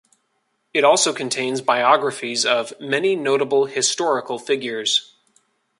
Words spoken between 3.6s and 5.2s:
historical figures.